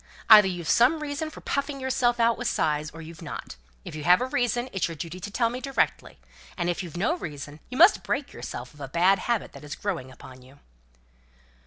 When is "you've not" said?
3.03-3.55